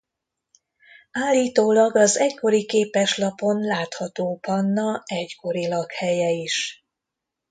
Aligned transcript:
Állítólag 1.11 1.95
az 1.95 2.17
egykori 2.17 2.65
képeslapon 2.65 3.59
látható 3.59 4.37
Panna 4.41 5.03
egykori 5.05 5.67
lakhelye 5.67 6.29
is. 6.29 6.85